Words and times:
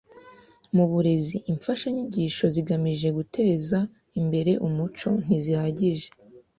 Mu 0.75 0.85
burezi, 0.91 1.35
imfashanyigisho 1.51 2.45
zigamije 2.55 3.07
guteza 3.17 3.79
imbere 4.21 4.51
umuco 4.67 5.07
ntizihagije. 5.23 6.07